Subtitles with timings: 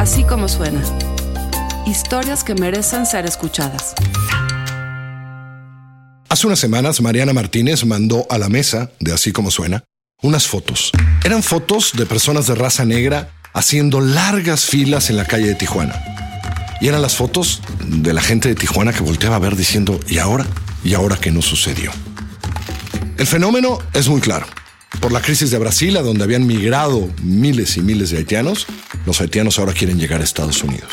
[0.00, 0.80] Así como suena.
[1.86, 3.92] Historias que merecen ser escuchadas.
[6.30, 9.84] Hace unas semanas, Mariana Martínez mandó a la mesa de Así como suena
[10.22, 10.90] unas fotos.
[11.22, 15.94] Eran fotos de personas de raza negra haciendo largas filas en la calle de Tijuana.
[16.80, 20.16] Y eran las fotos de la gente de Tijuana que volteaba a ver diciendo, ¿y
[20.16, 20.46] ahora?
[20.82, 21.90] ¿Y ahora qué nos sucedió?
[23.18, 24.46] El fenómeno es muy claro.
[24.98, 28.66] Por la crisis de Brasil, a donde habían migrado miles y miles de haitianos,
[29.06, 30.92] los haitianos ahora quieren llegar a Estados Unidos.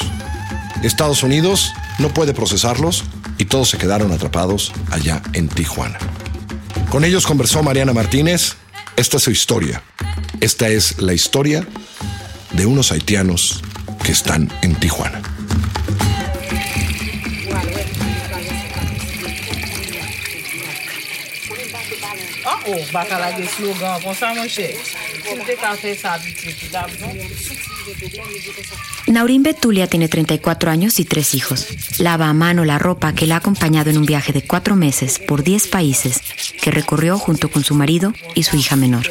[0.83, 3.03] Estados Unidos no puede procesarlos
[3.37, 5.97] y todos se quedaron atrapados allá en Tijuana.
[6.89, 8.55] Con ellos conversó Mariana Martínez.
[8.95, 9.83] Esta es su historia.
[10.39, 11.67] Esta es la historia
[12.51, 13.61] de unos haitianos
[14.03, 15.21] que están en Tijuana.
[29.07, 31.67] Naurín Betulia tiene 34 años y tres hijos.
[31.99, 35.19] Lava a mano la ropa que la ha acompañado en un viaje de cuatro meses
[35.19, 36.21] por 10 países
[36.61, 39.07] que recorrió junto con su marido y su hija menor.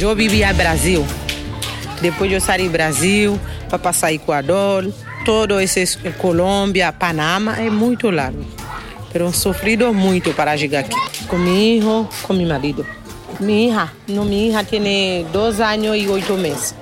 [0.00, 1.04] Eu vivia em Brasil.
[2.00, 4.92] Depois eu saí do Brasil para passar Equador,
[5.24, 5.86] todo esse
[6.18, 8.44] Colômbia, Panamá, é muito largo.
[9.12, 10.96] Pero sofrido muito para chegar aqui.
[11.26, 12.86] Com meu filho, com meu marido.
[13.40, 16.74] Minha hija, no, minha hija tem dois anos e oito meses.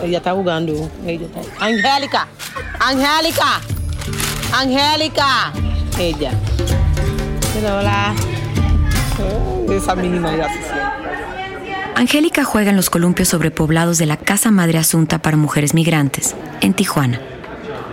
[0.00, 0.90] Ela está jogando.
[1.06, 1.66] Ella tá...
[1.66, 2.28] Angélica!
[2.80, 3.60] Angélica!
[4.52, 5.52] Angélica!
[5.98, 6.30] Ella.
[7.80, 8.14] Olá.
[9.74, 11.43] Essa menina já se siente.
[11.96, 16.74] Angélica juega en los columpios sobrepoblados de la Casa Madre Asunta para Mujeres Migrantes, en
[16.74, 17.20] Tijuana.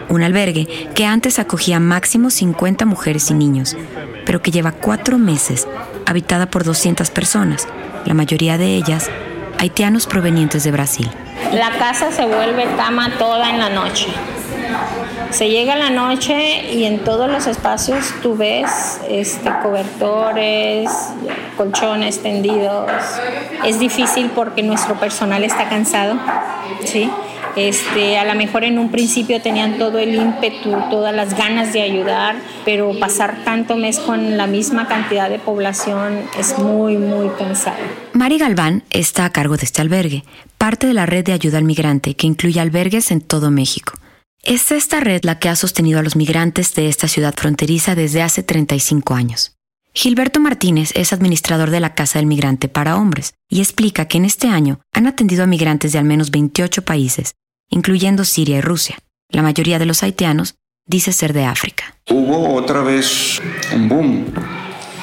[0.09, 3.77] Un albergue que antes acogía máximo 50 mujeres y niños,
[4.25, 5.67] pero que lleva cuatro meses
[6.07, 7.67] habitada por 200 personas,
[8.05, 9.09] la mayoría de ellas
[9.59, 11.09] haitianos provenientes de Brasil.
[11.53, 14.07] La casa se vuelve cama toda en la noche.
[15.31, 20.89] Se llega la noche y en todos los espacios tú ves este, cobertores,
[21.57, 22.91] colchones tendidos.
[23.65, 26.19] Es difícil porque nuestro personal está cansado,
[26.83, 27.09] ¿sí?
[27.55, 31.81] Este, a lo mejor en un principio tenían todo el ímpetu, todas las ganas de
[31.81, 37.77] ayudar, pero pasar tanto mes con la misma cantidad de población es muy, muy cansado.
[38.13, 40.23] Mari Galván está a cargo de este albergue,
[40.57, 44.00] parte de la red de ayuda al migrante que incluye albergues en todo México.
[44.43, 48.23] Es esta red la que ha sostenido a los migrantes de esta ciudad fronteriza desde
[48.23, 49.55] hace 35 años.
[49.93, 54.25] Gilberto Martínez es administrador de la Casa del Migrante para Hombres y explica que en
[54.25, 57.35] este año han atendido a migrantes de al menos 28 países,
[57.69, 58.97] incluyendo Siria y Rusia.
[59.29, 60.55] La mayoría de los haitianos
[60.87, 61.95] dice ser de África.
[62.09, 63.39] Hubo otra vez
[63.75, 64.25] un boom.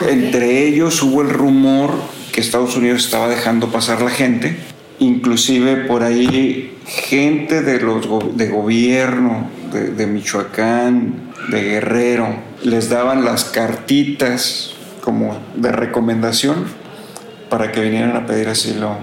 [0.00, 1.93] Entre ellos hubo el rumor
[2.32, 4.56] que Estados Unidos estaba dejando pasar la gente
[5.00, 12.28] inclusive por ahí gente de los de gobierno de, de, Michoacán, de Guerrero,
[12.64, 16.64] les daban las cartitas como de recomendación
[17.48, 18.97] para que vinieran a pedir asilo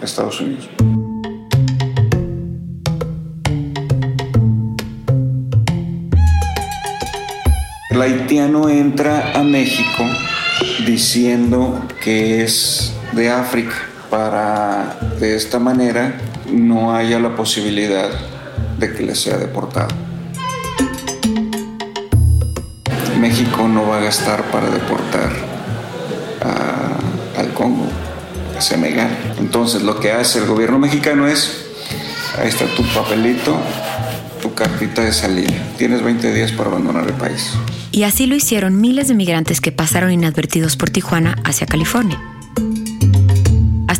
[0.00, 0.68] a Estados Unidos.
[7.90, 10.04] El haitiano entra a México
[10.84, 16.14] diciendo que es de África para de esta manera
[16.48, 18.08] no haya la posibilidad
[18.78, 19.88] de que le sea deportado.
[23.18, 25.32] México no va a gastar para deportar
[27.36, 27.88] al Congo,
[28.56, 29.10] a Senegal.
[29.40, 31.66] Entonces lo que hace el gobierno mexicano es,
[32.38, 33.56] ahí está tu papelito,
[34.40, 35.54] tu cartita de salida.
[35.76, 37.50] Tienes 20 días para abandonar el país.
[37.90, 42.33] Y así lo hicieron miles de migrantes que pasaron inadvertidos por Tijuana hacia California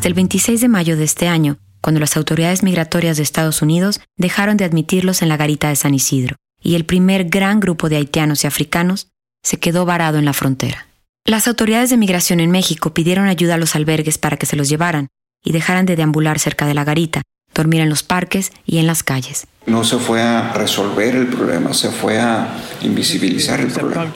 [0.04, 4.02] hasta el 26 de mayo de este año, cuando las autoridades migratorias de Estados Unidos
[4.18, 7.96] dejaron de admitirlos en la garita de San Isidro, y el primer gran grupo de
[7.96, 9.08] haitianos y africanos
[9.42, 10.88] se quedó varado en la frontera.
[11.24, 14.68] Las autoridades de migración en México pidieron ayuda a los albergues para que se los
[14.68, 15.08] llevaran
[15.42, 17.22] y dejaran de deambular cerca de la garita,
[17.54, 19.46] dormir en los parques y en las calles.
[19.64, 24.12] No se fue a resolver el problema, se fue a invisibilizar el problema.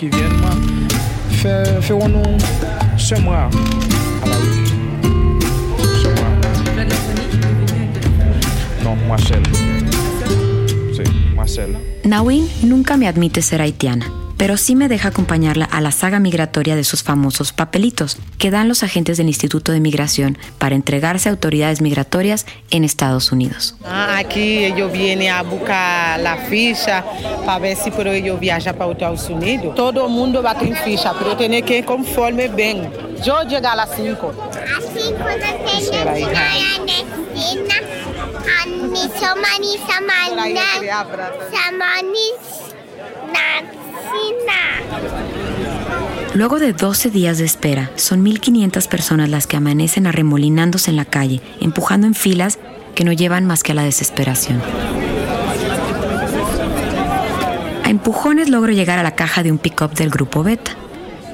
[12.05, 16.77] Nawin nunca me admite ser haitiana, pero sí me deja acompañarla a la saga migratoria
[16.77, 21.33] de sus famosos papelitos que dan los agentes del Instituto de Migración para entregarse a
[21.33, 23.77] autoridades migratorias en Estados Unidos.
[23.85, 27.05] Ah, aquí ellos vienen a buscar la ficha
[27.45, 29.75] para ver si puedo ellos viajar para Estados Unidos.
[29.75, 32.91] Todo el mundo va a tener ficha, pero tiene que ir conforme ven.
[33.25, 34.33] Yo llegar a las 5.
[34.53, 35.27] A 5 no
[36.29, 37.88] tengo.
[46.35, 51.05] Luego de 12 días de espera, son 1.500 personas las que amanecen arremolinándose en la
[51.05, 52.59] calle, empujando en filas
[52.95, 54.63] que no llevan más que a la desesperación.
[57.85, 60.73] A empujones logro llegar a la caja de un pick-up del Grupo Beta,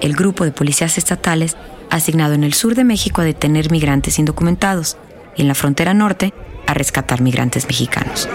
[0.00, 1.56] el grupo de policías estatales
[1.90, 4.96] asignado en el sur de México a detener migrantes indocumentados
[5.37, 6.32] y en la frontera norte
[6.66, 8.28] a rescatar migrantes mexicanos.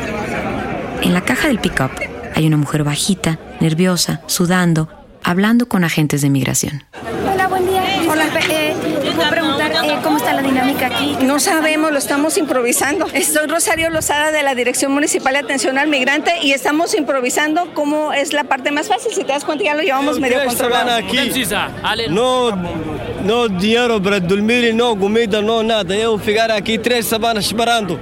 [1.01, 1.91] En la caja del pick-up
[2.35, 4.89] hay una mujer bajita, nerviosa, sudando,
[5.23, 6.83] hablando con agentes de migración.
[10.01, 11.17] Cómo está la dinámica aquí?
[11.21, 13.07] No sabemos, lo estamos improvisando.
[13.33, 18.13] Soy Rosario Lozada de la Dirección Municipal de Atención al Migrante y estamos improvisando cómo
[18.13, 19.11] es la parte más fácil.
[19.13, 20.91] Si te das cuenta, ya lo llevamos medio controlado.
[20.91, 21.17] Aquí.
[22.09, 22.55] No,
[23.23, 25.95] no dinero para dormir, no comida, no nada.
[25.95, 27.99] Yo ficar aquí tres semanas esperando.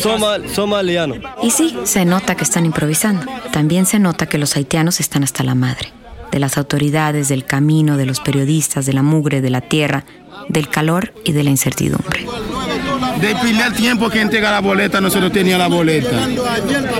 [0.00, 1.16] Somal, somaliano.
[1.42, 3.26] Y sí, se nota que están improvisando.
[3.52, 5.92] También se nota que los haitianos están hasta la madre.
[6.32, 10.04] De las autoridades, del camino, de los periodistas, de la mugre, de la tierra,
[10.48, 12.26] del calor y de la incertidumbre.
[13.20, 16.28] Del primer tiempo que entrega la boleta, nosotros teníamos la boleta.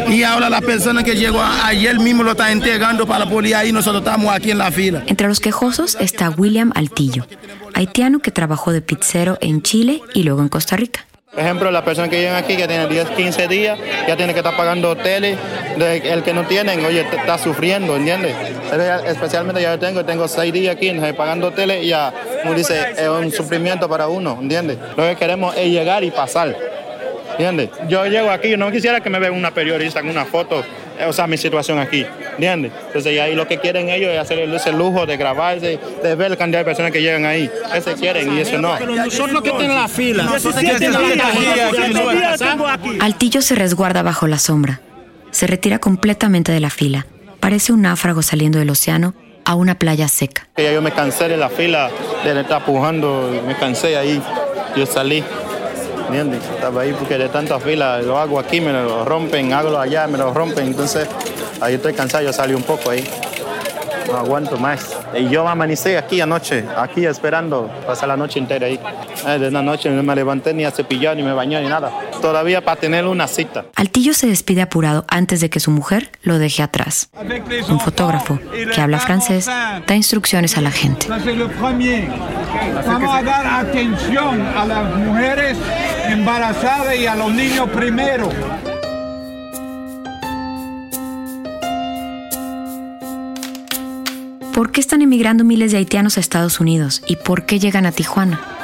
[0.08, 3.73] Y ahora la persona que llegó ayer mismo lo está entregando para la policía y
[3.73, 5.02] nosotros estamos aquí en la fila.
[5.06, 7.26] Entre los quejosos está William Altillo,
[7.75, 11.06] haitiano que trabajó de pizzero en Chile y luego en Costa Rica.
[11.37, 13.79] Por ejemplo, las personas que llegan aquí, que tienen 10, 15 días,
[14.09, 15.37] ya tienen que estar pagando hoteles.
[15.79, 18.35] El que no tienen, oye, está sufriendo, ¿entiendes?
[19.06, 22.11] Especialmente ya yo tengo, tengo 6 días aquí pagando hoteles y ya,
[22.43, 24.79] como dice, es un sufrimiento para uno, ¿entiendes?
[24.97, 26.56] Lo que queremos es llegar y pasar,
[27.33, 27.69] ¿entiendes?
[27.87, 30.65] Yo llego aquí, yo no quisiera que me vea una periodista con una foto
[31.06, 32.06] o sea, mi situación aquí,
[32.37, 32.73] ¿entiendes?
[32.87, 36.37] Entonces ahí lo que quieren ellos es hacer ese lujo de grabarse, de ver la
[36.37, 37.50] cantidad de personas que llegan ahí.
[37.75, 38.75] Ese quieren y eso no.
[38.79, 40.31] Pero nosotros que tenemos la fila.
[43.00, 44.81] Altillo se resguarda bajo la sombra.
[45.31, 47.06] Se retira completamente de la fila.
[47.41, 50.49] Parece un náufrago saliendo del océano a una playa seca.
[50.56, 51.91] Yo me cansé de la fila,
[52.25, 54.21] de estar pujando, me cansé ahí.
[54.77, 55.23] Yo salí.
[56.06, 56.43] ¿Entiendes?
[56.55, 60.19] Estaba ahí porque de tanta fila lo hago aquí, me lo rompen, hago allá, me
[60.19, 61.08] lo rompen, entonces
[61.61, 63.05] ahí estoy cansado, yo salí un poco ahí.
[64.06, 64.97] No aguanto más.
[65.17, 68.79] Y yo amanecí aquí anoche, aquí esperando, pasar la noche entera ahí.
[69.26, 71.91] Eh, de una noche no me levanté ni a cepillar, ni me bañé, ni nada.
[72.21, 73.67] Todavía para tener una cita.
[73.75, 77.11] Altillo se despide apurado antes de que su mujer lo deje atrás.
[77.69, 78.39] Un fotógrafo
[78.75, 81.07] que habla francés da instrucciones a la gente.
[81.09, 85.57] Vamos a dar atención a las mujeres
[86.09, 88.31] embarazadas y a los niños primero.
[94.57, 97.03] ¿Por qué están emigrando miles de haitianos a Estados Unidos?
[97.07, 98.56] ¿Y por qué llegan a Tijuana?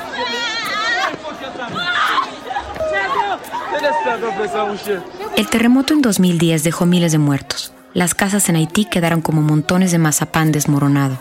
[5.37, 7.73] El terremoto en 2010 dejó miles de muertos.
[7.95, 11.19] Las casas en Haití quedaron como montones de mazapán desmoronado.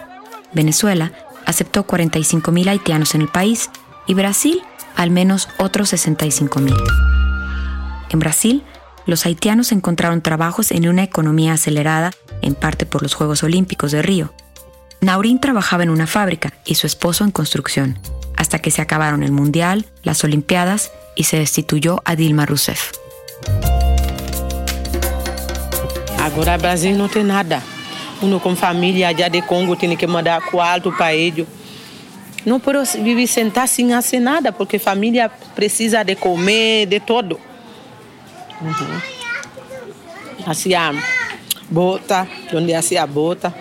[0.54, 1.12] Venezuela
[1.46, 3.70] aceptó 45 mil haitianos en el país
[4.08, 4.62] y Brasil
[4.96, 6.76] al menos otros 65 mil.
[8.10, 8.64] En Brasil,
[9.06, 12.12] los haitianos encontraron trabajos en una economía acelerada,
[12.42, 14.34] en parte por los Juegos Olímpicos de Río,
[15.02, 17.98] Naurín trabajaba en una fábrica y su esposo en construcción,
[18.38, 22.92] hasta que se acabaron el Mundial, las Olimpiadas y se destituyó a Dilma Rousseff.
[26.20, 27.64] Agora Brasil não tem nada.
[28.22, 31.48] Uno com família allá de Congo tem que mandar quarto para eles.
[32.46, 37.40] Não posso viver sentar sem fazer nada, porque família precisa de comer, de todo.
[38.62, 39.02] Uhum.
[40.46, 40.94] Assim, a
[41.72, 43.52] bota, onde assim a bota.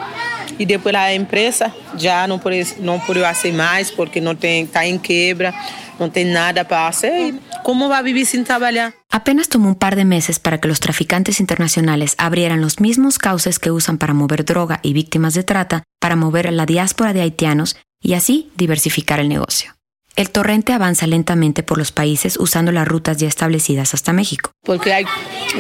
[0.59, 4.87] E depois a empresa já não pode, não pode fazer mais, porque não tem, está
[4.87, 5.55] em quebra,
[5.99, 7.35] não tem nada para fazer.
[7.63, 8.95] ¿Cómo va a vivir sin trabajar?
[9.11, 13.59] Apenas tomó un par de meses para que los traficantes internacionales abrieran los mismos cauces
[13.59, 17.77] que usan para mover droga y víctimas de trata, para mover la diáspora de haitianos
[18.03, 19.75] y así diversificar el negocio.
[20.17, 24.51] El torrente avanza lentamente por los países usando las rutas ya establecidas hasta México.
[24.65, 25.05] Porque hay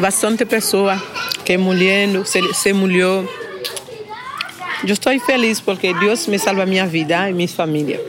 [0.01, 1.03] bastante personas
[1.45, 3.29] que muriendo, se, se murió.
[4.85, 8.01] Yo estoy feliz porque Dios me salva mi vida y mi familia.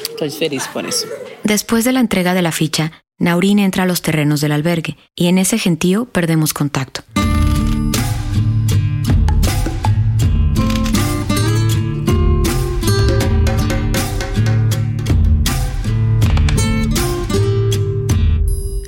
[0.00, 1.08] Estoy feliz por eso.
[1.42, 5.26] Después de la entrega de la ficha, Naurín entra a los terrenos del albergue y
[5.26, 7.02] en ese gentío perdemos contacto.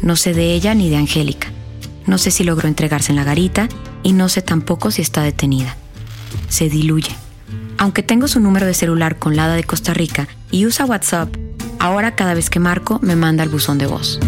[0.01, 1.53] No sé de ella ni de Angélica.
[2.07, 3.69] No sé si logró entregarse en la garita
[4.03, 5.77] y no sé tampoco si está detenida.
[6.51, 7.17] Se diluye.
[7.79, 11.35] Aunque tengo su número de celular con la de Costa Rica y usa WhatsApp,
[11.79, 14.21] ahora cada vez que marco me manda el buzón de voz.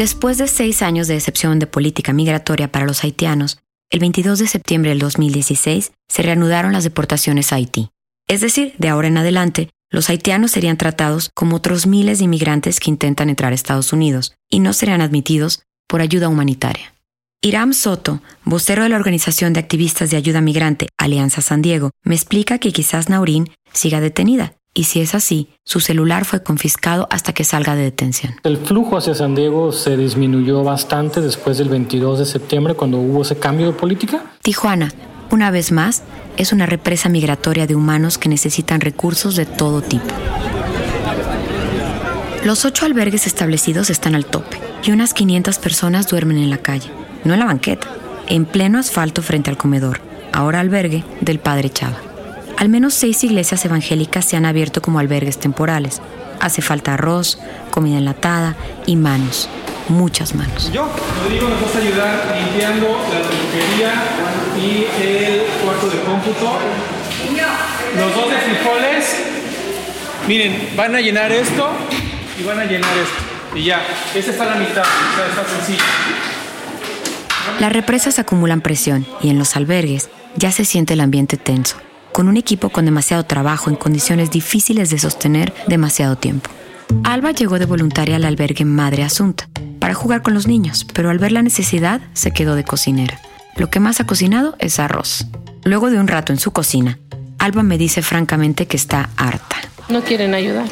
[0.00, 3.58] Después de seis años de excepción de política migratoria para los haitianos,
[3.90, 7.90] el 22 de septiembre del 2016 se reanudaron las deportaciones a Haití.
[8.30, 12.78] Es decir, de ahora en adelante, los haitianos serían tratados como otros miles de inmigrantes
[12.78, 16.94] que intentan entrar a Estados Unidos y no serían admitidos por ayuda humanitaria.
[17.42, 22.14] Iram Soto, vocero de la organización de activistas de ayuda migrante Alianza San Diego, me
[22.14, 27.32] explica que quizás Naurín siga detenida y si es así, su celular fue confiscado hasta
[27.32, 28.36] que salga de detención.
[28.44, 33.22] El flujo hacia San Diego se disminuyó bastante después del 22 de septiembre cuando hubo
[33.22, 34.22] ese cambio de política.
[34.40, 34.92] Tijuana,
[35.30, 36.02] una vez más,
[36.36, 40.04] es una represa migratoria de humanos que necesitan recursos de todo tipo.
[42.44, 46.90] Los ocho albergues establecidos están al tope y unas 500 personas duermen en la calle,
[47.24, 47.86] no en la banqueta,
[48.28, 50.00] en pleno asfalto frente al comedor,
[50.32, 51.98] ahora albergue del Padre Chava.
[52.56, 56.00] Al menos seis iglesias evangélicas se han abierto como albergues temporales.
[56.40, 57.38] Hace falta arroz,
[57.70, 58.56] comida enlatada
[58.86, 59.48] y manos,
[59.88, 60.70] muchas manos.
[60.72, 60.88] Yo,
[61.22, 63.92] Rodrigo, nos vas a ayudar limpiando la peluquería
[64.60, 66.58] y el cuarto de cómputo.
[67.96, 69.16] Los dos de frijoles.
[70.28, 71.70] Miren, van a llenar esto
[72.38, 73.58] y van a llenar esto.
[73.58, 73.82] Y ya,
[74.14, 75.84] esa está la mitad, o sea, está sencillo.
[77.58, 81.76] Las represas acumulan presión y en los albergues ya se siente el ambiente tenso
[82.12, 86.50] con un equipo con demasiado trabajo en condiciones difíciles de sostener demasiado tiempo.
[87.04, 89.48] Alba llegó de voluntaria al albergue Madre Asunta
[89.78, 93.20] para jugar con los niños, pero al ver la necesidad se quedó de cocinera.
[93.60, 95.26] Lo que más ha cocinado es arroz.
[95.64, 96.98] Luego de un rato en su cocina,
[97.38, 99.56] Alba me dice francamente que está harta.
[99.90, 100.64] No quieren ayudar.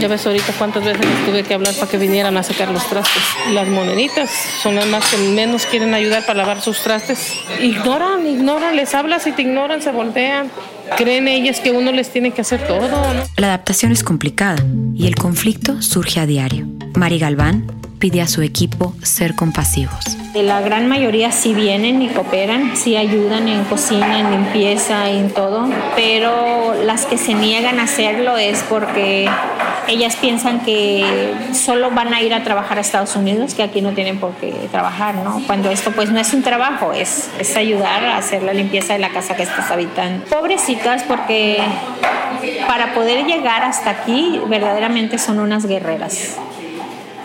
[0.00, 2.84] Ya ves ahorita cuántas veces les tuve que hablar para que vinieran a sacar los
[2.88, 3.22] trastes.
[3.52, 4.28] Las moneditas
[4.60, 7.32] son las más que menos quieren ayudar para lavar sus trastes.
[7.62, 10.50] Ignoran, ignoran, les hablas y te ignoran, se voltean.
[10.96, 12.88] Creen ellas que uno les tiene que hacer todo.
[13.36, 14.60] La adaptación es complicada
[14.96, 16.66] y el conflicto surge a diario.
[16.96, 20.16] Mari Galván pide a su equipo ser compasivos.
[20.34, 25.68] La gran mayoría sí vienen y cooperan, sí ayudan en cocina, en limpieza, en todo,
[25.94, 29.28] pero las que se niegan a hacerlo es porque
[29.86, 33.92] ellas piensan que solo van a ir a trabajar a Estados Unidos, que aquí no
[33.92, 35.42] tienen por qué trabajar, ¿no?
[35.46, 39.00] Cuando esto pues no es un trabajo, es, es ayudar a hacer la limpieza de
[39.00, 40.24] la casa que estás habitando.
[40.26, 41.58] Pobrecitas porque
[42.66, 46.38] para poder llegar hasta aquí verdaderamente son unas guerreras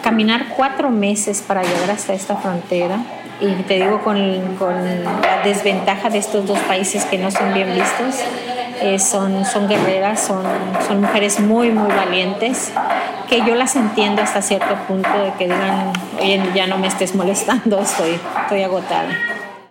[0.06, 3.00] caminar cuatro meses para llegar hasta esta frontera
[3.42, 8.24] y te digo con, la desventaja de estos dos países que no son bien vistos,
[8.84, 10.44] eh, son, son guerreras, son,
[10.88, 12.72] son mujeres muy, muy valientes,
[13.28, 17.16] que yo las entiendo hasta cierto punto de que digan, oye, ya no me estés
[17.16, 19.10] molestando, estoy, estoy agotada.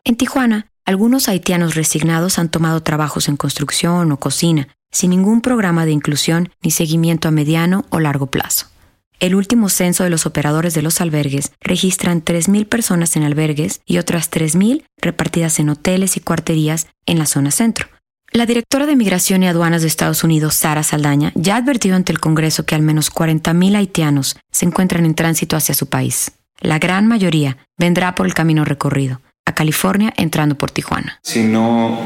[0.03, 5.87] En Tijuana, algunos haitianos resignados han tomado trabajos en construcción o cocina, sin ningún programa
[5.87, 8.74] de inclusión ni seguimiento a mediano o largo plazo.
[9.21, 13.99] El último censo de los operadores de los albergues registran 3.000 personas en albergues y
[13.99, 17.89] otras 3.000 repartidas en hoteles y cuarterías en la zona centro.
[18.33, 22.19] La directora de Migración y Aduanas de Estados Unidos, Sara Saldaña, ya advirtió ante el
[22.19, 26.33] Congreso que al menos 40.000 haitianos se encuentran en tránsito hacia su país.
[26.61, 31.21] La gran mayoría vendrá por el camino recorrido, a California entrando por Tijuana.
[31.23, 32.01] Si no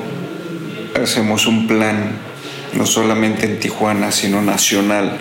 [1.02, 2.12] hacemos un plan,
[2.74, 5.18] no solamente en Tijuana, sino nacional,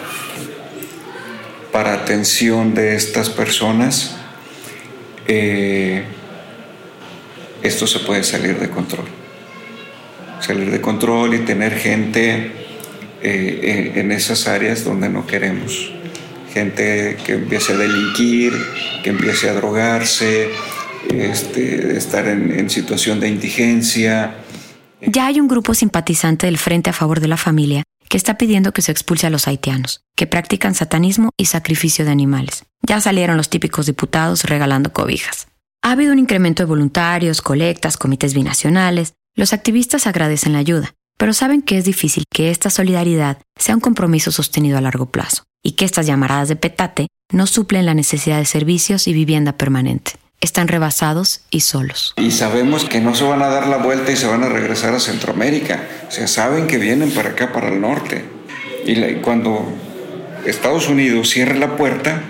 [1.78, 4.18] para atención de estas personas,
[5.28, 6.02] eh,
[7.62, 9.06] esto se puede salir de control.
[10.40, 12.52] Salir de control y tener gente
[13.22, 15.94] eh, en esas áreas donde no queremos.
[16.52, 18.54] Gente que empiece a delinquir,
[19.04, 20.50] que empiece a drogarse,
[21.14, 24.34] este, estar en, en situación de indigencia.
[25.00, 28.72] Ya hay un grupo simpatizante del Frente a favor de la familia que está pidiendo
[28.72, 32.66] que se expulse a los haitianos, que practican satanismo y sacrificio de animales.
[32.82, 35.48] Ya salieron los típicos diputados regalando cobijas.
[35.82, 39.14] Ha habido un incremento de voluntarios, colectas, comités binacionales.
[39.36, 43.82] Los activistas agradecen la ayuda, pero saben que es difícil que esta solidaridad sea un
[43.82, 48.38] compromiso sostenido a largo plazo y que estas llamaradas de petate no suplen la necesidad
[48.38, 52.14] de servicios y vivienda permanente están rebasados y solos.
[52.18, 54.94] Y sabemos que no se van a dar la vuelta y se van a regresar
[54.94, 55.84] a Centroamérica.
[56.08, 58.24] O sea, saben que vienen para acá, para el norte.
[58.86, 59.68] Y cuando
[60.46, 62.22] Estados Unidos cierre la puerta,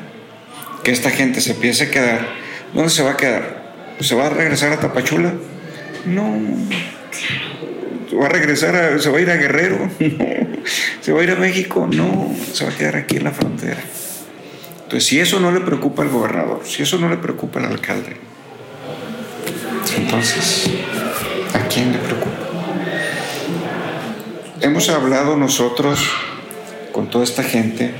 [0.83, 2.27] que esta gente se empiece a quedar,
[2.73, 3.73] ¿dónde se va a quedar?
[3.99, 5.33] ¿Se va a regresar a Tapachula?
[6.05, 6.35] No.
[8.09, 9.89] ¿Se va a regresar se va a ir a Guerrero?
[9.99, 10.25] No.
[11.01, 11.87] ¿Se va a ir a México?
[11.91, 12.33] No.
[12.53, 13.81] Se va a quedar aquí en la frontera.
[14.87, 18.15] Entonces, si eso no le preocupa al gobernador, si eso no le preocupa al alcalde,
[19.97, 20.69] entonces,
[21.53, 22.37] ¿a quién le preocupa?
[24.61, 26.09] Hemos hablado nosotros
[26.93, 27.95] con toda esta gente,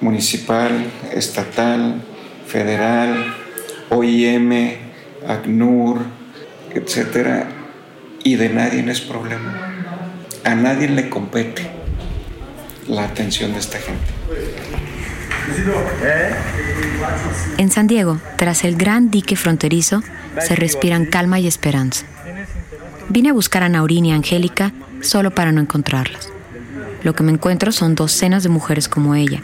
[0.00, 2.02] municipal, estatal,
[2.48, 3.32] federal,
[3.90, 4.78] OIM,
[5.28, 6.00] ACNUR,
[6.74, 7.50] etcétera,
[8.24, 9.74] y de nadie es problema.
[10.42, 11.70] A nadie le compete
[12.88, 14.16] la atención de esta gente.
[17.58, 20.02] En San Diego, tras el gran dique fronterizo,
[20.40, 22.04] se respiran calma y esperanza.
[23.08, 26.28] Vine a buscar a Naurín y Angélica solo para no encontrarlas.
[27.02, 29.42] Lo que me encuentro son docenas de mujeres como ella,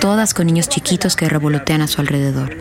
[0.00, 2.56] todas con niños chiquitos que revolotean a su alrededor.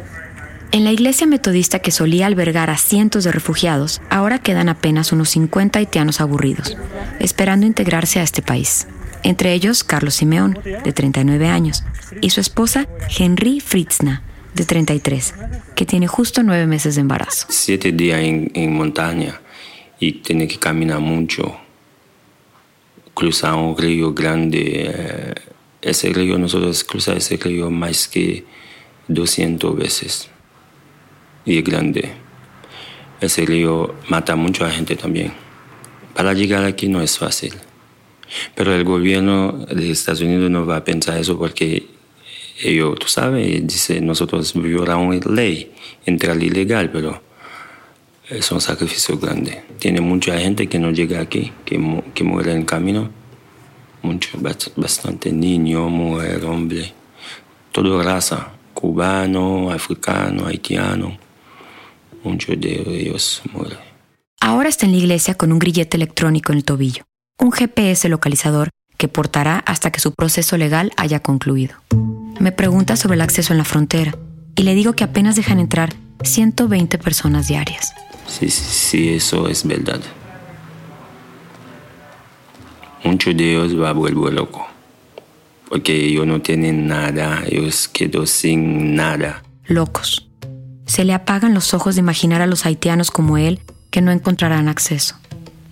[0.72, 5.30] En la iglesia metodista que solía albergar a cientos de refugiados, ahora quedan apenas unos
[5.30, 6.76] 50 haitianos aburridos,
[7.20, 8.88] esperando integrarse a este país.
[9.24, 11.84] Entre ellos, Carlos Simeón, de 39 años,
[12.22, 12.88] y su esposa,
[13.18, 14.22] Henry Fritzna,
[14.54, 15.34] de 33,
[15.76, 17.48] que tiene justo nueve meses de embarazo.
[17.50, 19.42] Siete días en, montaña
[20.00, 21.56] y tiene que caminar mucho,
[23.14, 24.92] cruzar un río grande.
[24.94, 25.34] eh,
[25.82, 28.46] ese río, nosotros cruzamos ese río más que
[29.10, 30.30] 200 veces.
[31.46, 32.14] Y es grande.
[33.20, 35.34] Ese río mata mucho a gente también.
[36.14, 37.54] Para llegar aquí no es fácil.
[38.56, 41.88] Pero el gobierno de Estados Unidos no va a pensar eso porque
[42.62, 45.72] ellos, tú sabes, dice, nosotros violamos ley,
[46.06, 47.22] entrar ilegal, pero
[48.30, 49.64] es un sacrificio grande.
[49.80, 53.10] Tiene mucha gente que no llega aquí, que, mu- que muere en el camino.
[54.02, 56.94] Mucho, bast- bastante niño, mujer, hombre.
[57.72, 61.18] Todo raza, cubano, africano, haitiano.
[62.24, 63.78] Muchos de ellos mueren.
[64.40, 67.04] Ahora está en la iglesia con un grillete electrónico en el tobillo,
[67.44, 71.76] un GPS localizador que portará hasta que su proceso legal haya concluido.
[72.40, 74.16] Me pregunta sobre el acceso en la frontera
[74.56, 77.94] y le digo que apenas dejan entrar 120 personas diarias.
[78.28, 80.00] Sí, sí, sí, eso es verdad.
[83.04, 84.66] Muchos de ellos va a volver loco.
[85.68, 89.44] Porque ellos no tienen nada, ellos quedan sin nada.
[89.66, 90.30] Locos.
[90.86, 94.70] Se le apagan los ojos de imaginar a los haitianos como él que no encontrarán
[94.70, 95.16] acceso.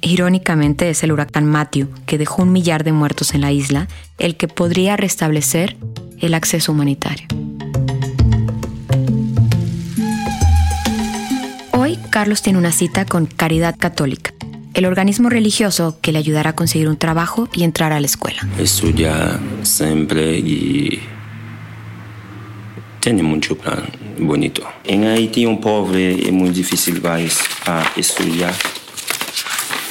[0.04, 3.88] Irónicamente es el huracán Matthew, que dejó un millar de muertos en la isla,
[4.18, 5.78] el que podría restablecer
[6.20, 7.28] el acceso humanitario.
[11.72, 14.34] Hoy Carlos tiene una cita con Caridad Católica,
[14.74, 18.48] el organismo religioso que le ayudará a conseguir un trabajo y entrar a la escuela.
[18.58, 21.00] Estudia siempre y
[23.02, 23.84] tiene mucho plan
[24.18, 24.64] bonito.
[24.84, 27.18] En Haití un pobre es muy difícil va
[27.66, 28.54] a estudiar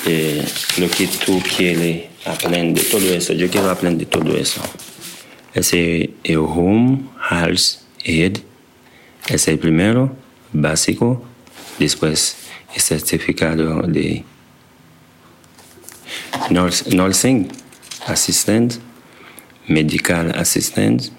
[0.07, 0.47] eh,
[0.79, 3.33] lo que tú quieres aprender, todo eso.
[3.33, 4.61] Yo quiero aprender todo eso.
[5.55, 8.39] Ese es home, house, head.
[9.29, 10.15] Es el primero,
[10.53, 11.23] básico.
[11.79, 12.37] Después
[12.75, 14.25] el certificado de
[16.51, 17.49] nursing
[18.07, 18.75] assistant,
[19.67, 21.11] medical assistant.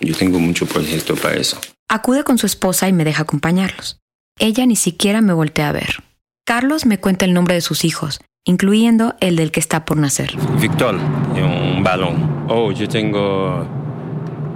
[0.00, 1.58] Yo tengo mucho proyecto para eso.
[1.88, 3.98] Acude con su esposa y me deja acompañarlos.
[4.38, 6.05] Ella ni siquiera me voltea a ver.
[6.46, 10.30] Carlos me cuenta el nombre de sus hijos, incluyendo el del que está por nacer.
[10.60, 12.46] Víctor, un balón.
[12.48, 13.66] Oh, yo tengo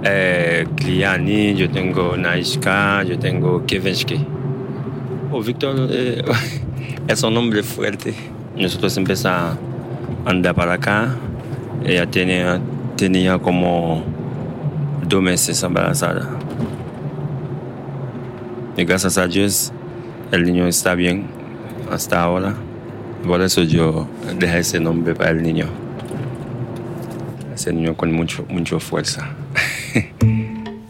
[0.01, 4.25] eh, Kliani, yo tengo Naishka, yo tengo Kevenski.
[5.33, 6.23] Oh, Víctor eh,
[7.09, 8.13] es un nombre fuerte.
[8.55, 9.57] Nosotros empezamos
[10.25, 11.13] a andar para acá.
[11.83, 12.61] Ella tenía,
[12.95, 14.01] tenía como
[15.09, 16.29] dos meses embarazada.
[18.77, 19.73] Y gracias a Dios,
[20.31, 21.40] el niño está bien
[21.91, 22.55] hasta ahora.
[23.25, 24.07] Por eso yo
[24.39, 25.67] dejé ese nombre para el niño.
[27.53, 29.29] Ese niño con mucho, mucha fuerza.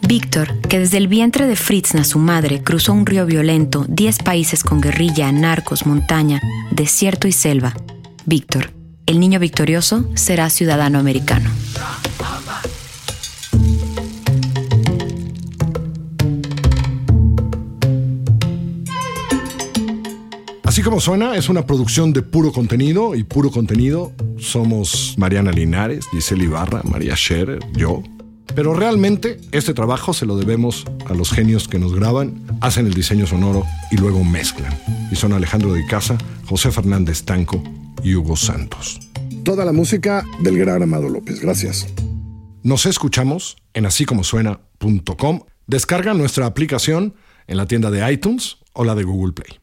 [0.08, 4.64] Víctor, que desde el vientre de Fritzna, su madre, cruzó un río violento, 10 países
[4.64, 7.74] con guerrilla, narcos, montaña, desierto y selva.
[8.26, 8.72] Víctor,
[9.06, 11.50] el niño victorioso, será ciudadano americano.
[20.82, 26.08] Así como suena, es una producción de puro contenido y puro contenido somos Mariana Linares,
[26.12, 28.02] Giselle Ibarra, María Scherer, yo.
[28.56, 32.96] Pero realmente este trabajo se lo debemos a los genios que nos graban, hacen el
[32.96, 34.74] diseño sonoro y luego mezclan.
[35.12, 36.18] Y son Alejandro de Casa,
[36.48, 37.62] José Fernández Tanco
[38.02, 39.02] y Hugo Santos.
[39.44, 41.42] Toda la música del gran Amado López.
[41.42, 41.86] Gracias.
[42.64, 45.42] Nos escuchamos en asícomosuena.com.
[45.68, 47.14] Descarga nuestra aplicación
[47.46, 49.61] en la tienda de iTunes o la de Google Play.